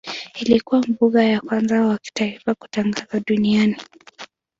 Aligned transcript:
Ilikuwa 0.39 0.81
mbuga 0.87 1.23
ya 1.23 1.41
kwanza 1.41 1.81
wa 1.81 1.97
kitaifa 1.97 2.53
kutangazwa 2.55 3.19
duniani. 3.19 3.77